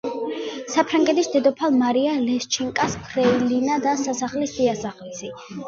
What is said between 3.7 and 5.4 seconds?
და სასახლის დიასახლისი.